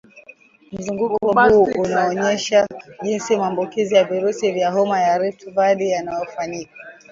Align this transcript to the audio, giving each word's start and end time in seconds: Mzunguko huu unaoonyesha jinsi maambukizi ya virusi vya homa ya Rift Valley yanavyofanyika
Mzunguko 0.71 1.17
huu 1.21 1.63
unaoonyesha 1.75 2.67
jinsi 3.03 3.37
maambukizi 3.37 3.95
ya 3.95 4.03
virusi 4.03 4.51
vya 4.51 4.71
homa 4.71 4.99
ya 5.01 5.17
Rift 5.17 5.53
Valley 5.53 5.89
yanavyofanyika 5.89 6.75